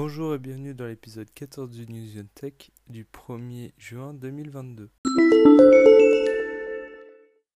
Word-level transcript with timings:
Bonjour 0.00 0.32
et 0.32 0.38
bienvenue 0.38 0.74
dans 0.74 0.86
l'épisode 0.86 1.28
14 1.34 1.72
du 1.72 1.84
News 1.92 2.22
Tech 2.32 2.70
du 2.88 3.04
1er 3.04 3.72
juin 3.78 4.14
2022. 4.14 4.90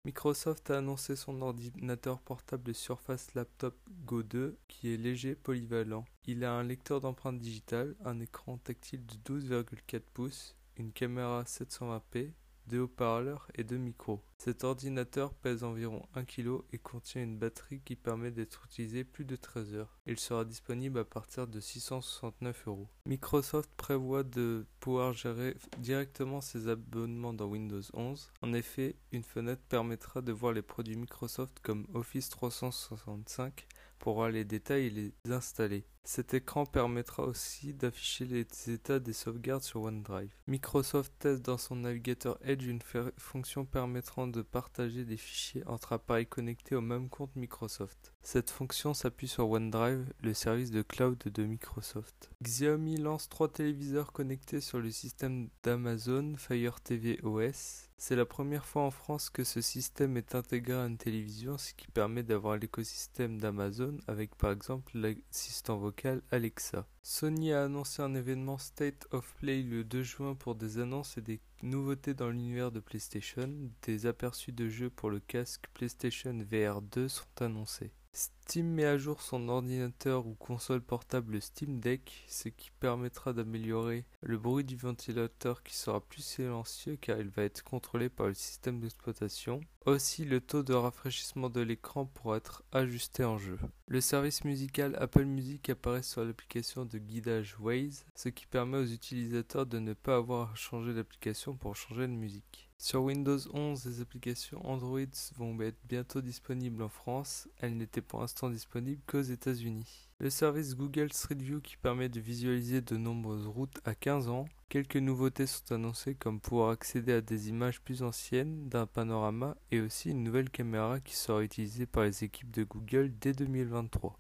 Microsoft 0.05 0.71
a 0.71 0.79
annoncé 0.79 1.17
son 1.17 1.43
ordinateur 1.43 2.21
portable 2.21 2.73
Surface 2.77 3.35
Laptop 3.35 3.75
Go 4.07 4.23
2 4.23 4.57
qui 4.69 4.95
est 4.95 4.97
léger 4.97 5.35
polyvalent. 5.35 6.05
Il 6.27 6.45
a 6.45 6.53
un 6.53 6.63
lecteur 6.63 7.01
d'empreintes 7.01 7.41
digitales, 7.41 7.97
un 8.05 8.21
écran 8.21 8.57
tactile 8.59 9.05
de 9.05 9.41
12,4 9.41 10.03
pouces, 10.15 10.55
une 10.77 10.93
caméra 10.93 11.43
720p, 11.43 12.31
deux 12.69 12.83
haut-parleurs 12.83 13.49
et 13.57 13.65
deux 13.65 13.79
micros. 13.79 14.23
Cet 14.41 14.63
ordinateur 14.63 15.35
pèse 15.35 15.65
environ 15.65 16.07
1 16.15 16.25
kg 16.25 16.61
et 16.73 16.79
contient 16.79 17.25
une 17.25 17.39
batterie 17.39 17.81
qui 17.85 17.97
permet 17.97 18.31
d'être 18.31 18.65
utilisé 18.67 19.03
plus 19.03 19.25
de 19.25 19.35
13 19.35 19.75
heures. 19.75 19.99
Il 20.07 20.17
sera 20.17 20.45
disponible 20.45 21.01
à 21.01 21.05
partir 21.05 21.49
de 21.49 21.59
669 21.59 22.69
euros. 22.69 22.89
Microsoft 23.05 23.69
prévoit 23.77 24.23
de 24.23 24.65
pouvoir 24.79 25.13
gérer 25.13 25.57
directement 25.79 26.41
ses 26.41 26.69
abonnements 26.69 27.35
dans 27.35 27.47
Windows 27.47 27.83
11. 27.95 28.33
En 28.41 28.53
effet, 28.53 28.95
une 29.11 29.25
fenêtre 29.25 29.63
permettra 29.69 30.23
de 30.23 30.31
voir 30.31 30.53
les 30.53 30.63
produits 30.63 30.97
Microsoft 30.97 31.59
comme 31.61 31.89
Office 31.93 32.29
365 32.29 33.67
pour 33.99 34.15
voir 34.15 34.31
les 34.31 34.45
détails 34.45 34.87
et 34.87 34.91
les 34.91 35.33
installer. 35.33 35.85
Cet 36.05 36.33
écran 36.33 36.65
permettra 36.65 37.25
aussi 37.25 37.75
d'afficher 37.75 38.25
les 38.25 38.47
états 38.73 38.99
des 38.99 39.13
sauvegardes 39.13 39.63
sur 39.63 39.83
OneDrive. 39.83 40.33
Microsoft 40.47 41.13
teste 41.19 41.43
dans 41.43 41.59
son 41.59 41.77
navigateur 41.77 42.39
Edge 42.43 42.65
une 42.65 42.81
fonction 43.19 43.67
permettant 43.67 44.27
de 44.29 44.43
partager 44.43 45.05
des 45.05 45.17
fichiers 45.17 45.67
entre 45.67 45.93
appareils 45.93 46.27
connectés 46.27 46.75
au 46.75 46.81
même 46.81 47.09
compte 47.09 47.35
Microsoft. 47.37 48.13
Cette 48.23 48.51
fonction 48.51 48.95
s'appuie 48.95 49.29
sur 49.29 49.51
OneDrive, 49.51 50.13
le 50.23 50.35
service 50.35 50.71
de 50.71 50.83
cloud 50.83 51.19
de 51.19 51.45
Microsoft. 51.45 52.31
Xiaomi 52.43 52.97
lance 52.97 53.29
trois 53.29 53.49
téléviseurs 53.49 54.13
connectés 54.13 54.61
sur 54.61 54.79
le 54.79 54.91
système 54.91 55.49
d'Amazon 55.63 56.35
Fire 56.37 56.81
TV 56.81 57.19
OS 57.23 57.88
c'est 58.01 58.15
la 58.15 58.25
première 58.25 58.65
fois 58.65 58.83
en 58.83 58.93
France 58.93 59.29
que 59.29 59.43
ce 59.43 59.61
système 59.61 60.17
est 60.17 60.37
intégré 60.37 60.75
à 60.75 60.87
une 60.87 60.97
télévision, 60.97 61.59
ce 61.59 61.75
qui 61.75 61.89
permet 61.89 62.23
d'avoir 62.23 62.57
l'écosystème 62.57 63.41
d'Amazon 63.41 63.97
avec 64.07 64.37
par 64.37 64.53
exemple 64.53 64.97
l'assistant 64.97 65.79
vocal 65.79 66.23
Alexa. 66.31 66.87
Sony 67.03 67.53
a 67.53 67.65
annoncé 67.65 68.01
un 68.01 68.15
événement 68.15 68.57
State 68.57 69.09
of 69.11 69.35
Play 69.41 69.63
le 69.63 69.83
2 69.83 70.03
juin 70.05 70.35
pour 70.37 70.55
des 70.55 70.79
annonces 70.79 71.19
et 71.19 71.23
des 71.23 71.41
nouveautés 71.63 72.15
dans 72.15 72.31
l'univers 72.31 72.71
de 72.71 72.81
PlayStation. 72.81 73.53
Des 73.83 74.07
aperçus 74.07 74.53
de 74.53 74.69
jeux 74.69 74.91
pour 74.91 75.11
le 75.11 75.19
casque 75.19 75.67
PlayStation 75.75 76.39
VR 76.39 76.81
2 76.81 77.09
sont 77.09 77.43
annoncés. 77.43 77.91
Steam 78.19 78.67
met 78.67 78.85
à 78.85 78.99
jour 78.99 79.23
son 79.23 79.49
ordinateur 79.49 80.27
ou 80.27 80.35
console 80.35 80.81
portable 80.81 81.41
Steam 81.41 81.79
Deck, 81.79 82.25
ce 82.27 82.49
qui 82.49 82.73
permettra 82.81 83.33
d'améliorer 83.33 84.05
le 84.23 84.39
bruit 84.39 84.65
du 84.65 84.75
ventilateur 84.75 85.63
qui 85.63 85.77
sera 85.77 86.01
plus 86.01 86.23
silencieux 86.23 86.97
car 86.97 87.21
il 87.21 87.29
va 87.29 87.45
être 87.45 87.63
contrôlé 87.63 88.09
par 88.09 88.27
le 88.27 88.35
système 88.35 88.81
d'exploitation. 88.81 89.61
Aussi, 89.87 90.25
le 90.25 90.41
taux 90.41 90.65
de 90.65 90.75
rafraîchissement 90.75 91.49
de 91.49 91.61
l'écran 91.61 92.07
pourra 92.07 92.39
être 92.39 92.65
ajusté 92.73 93.23
en 93.23 93.39
jeu. 93.39 93.57
Le 93.91 94.03
service 94.03 94.45
musical 94.45 94.95
Apple 95.01 95.25
Music 95.25 95.71
apparaît 95.71 96.03
sur 96.03 96.23
l'application 96.23 96.85
de 96.85 96.99
guidage 96.99 97.57
Waze, 97.59 98.05
ce 98.15 98.29
qui 98.29 98.45
permet 98.45 98.77
aux 98.77 98.85
utilisateurs 98.85 99.65
de 99.65 99.79
ne 99.79 99.95
pas 99.95 100.17
avoir 100.17 100.53
à 100.53 100.55
changer 100.57 100.93
d'application 100.93 101.55
pour 101.55 101.75
changer 101.75 102.07
de 102.07 102.13
musique. 102.13 102.69
Sur 102.77 103.05
Windows 103.05 103.39
11, 103.51 103.87
les 103.87 104.03
applications 104.03 104.61
Android 104.69 105.01
vont 105.37 105.59
être 105.63 105.79
bientôt 105.89 106.21
disponibles 106.21 106.83
en 106.83 106.91
France. 106.91 107.49
Elles 107.61 107.79
n'étaient 107.79 108.03
pour 108.03 108.21
l'instant 108.21 108.51
disponibles 108.51 109.01
qu'aux 109.07 109.23
États-Unis. 109.23 110.08
Le 110.21 110.31
service 110.31 110.75
Google 110.75 111.13
Street 111.13 111.37
View 111.37 111.61
qui 111.61 111.77
permet 111.77 112.09
de 112.09 112.19
visualiser 112.19 112.81
de 112.81 112.97
nombreuses 112.97 113.47
routes 113.47 113.79
à 113.85 113.95
15 113.95 114.29
ans. 114.29 114.47
Quelques 114.69 114.97
nouveautés 114.97 115.47
sont 115.47 115.73
annoncées 115.73 116.17
comme 116.17 116.41
pouvoir 116.41 116.71
accéder 116.71 117.13
à 117.13 117.21
des 117.21 117.51
images 117.51 117.81
plus 117.81 118.03
anciennes 118.03 118.69
d'un 118.69 118.87
panorama 118.87 119.57
et 119.71 119.81
aussi 119.81 120.11
une 120.11 120.25
nouvelle 120.25 120.51
caméra 120.51 120.99
qui 120.99 121.15
sera 121.15 121.45
utilisée 121.45 121.87
par 121.87 122.03
les 122.03 122.25
équipes 122.25 122.51
de 122.51 122.65
Google 122.65 123.13
dès 123.21 123.33
2023. 123.33 124.19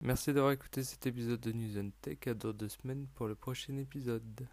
Merci 0.00 0.32
d'avoir 0.32 0.50
écouté 0.50 0.82
cet 0.82 1.06
épisode 1.06 1.40
de 1.40 1.52
News 1.52 1.90
Tech. 2.02 2.18
À 2.26 2.34
dans 2.34 2.52
deux 2.52 2.68
semaines 2.68 3.06
pour 3.14 3.28
le 3.28 3.36
prochain 3.36 3.76
épisode. 3.76 4.48